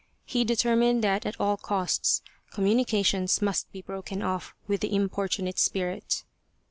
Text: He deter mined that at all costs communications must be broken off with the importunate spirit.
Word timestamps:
He 0.25 0.43
deter 0.43 0.75
mined 0.75 1.03
that 1.03 1.27
at 1.27 1.39
all 1.39 1.57
costs 1.57 2.23
communications 2.49 3.39
must 3.39 3.71
be 3.71 3.83
broken 3.83 4.23
off 4.23 4.55
with 4.67 4.81
the 4.81 4.95
importunate 4.95 5.59
spirit. 5.59 6.23